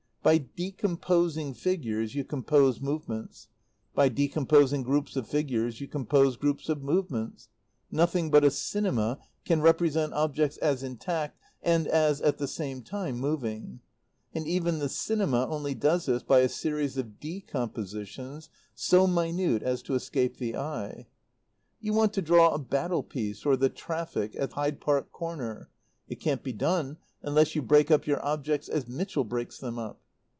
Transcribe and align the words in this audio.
By 0.23 0.37
decomposing 0.37 1.55
figures 1.55 2.13
you 2.13 2.23
compose 2.23 2.79
movements. 2.79 3.47
By 3.95 4.07
decomposing 4.07 4.83
groups 4.83 5.15
of 5.15 5.27
figures 5.27 5.81
you 5.81 5.87
compose 5.87 6.37
groups 6.37 6.69
of 6.69 6.83
movement. 6.83 7.47
Nothing 7.89 8.29
but 8.29 8.43
a 8.43 8.51
cinema 8.51 9.17
can 9.45 9.63
represent 9.63 10.13
objects 10.13 10.57
as 10.57 10.83
intact 10.83 11.39
and 11.63 11.87
as 11.87 12.21
at 12.21 12.37
the 12.37 12.47
same 12.47 12.83
time 12.83 13.15
moving; 13.17 13.79
and 14.31 14.45
even 14.45 14.77
the 14.77 14.89
cinema 14.89 15.47
only 15.47 15.73
does 15.73 16.05
this 16.05 16.21
by 16.21 16.41
a 16.41 16.49
series 16.49 16.97
of 16.97 17.19
decompositions 17.19 18.49
so 18.75 19.07
minute 19.07 19.63
as 19.63 19.81
to 19.81 19.95
escape 19.95 20.37
the 20.37 20.55
eye. 20.55 21.07
"You 21.79 21.93
want 21.93 22.13
to 22.13 22.21
draw 22.21 22.53
a 22.53 22.59
battle 22.59 23.01
piece 23.01 23.43
or 23.43 23.57
the 23.57 23.69
traffic 23.69 24.35
at 24.37 24.51
Hyde 24.53 24.79
Park 24.79 25.11
Corner. 25.11 25.71
It 26.07 26.19
can't 26.19 26.43
be 26.43 26.53
done 26.53 26.97
unless 27.23 27.55
you 27.55 27.63
break 27.63 27.89
up 27.89 28.05
your 28.05 28.23
objects 28.23 28.69
as 28.69 28.87
Mitchell 28.87 29.23
breaks 29.23 29.57
them 29.57 29.79
up. 29.79 29.97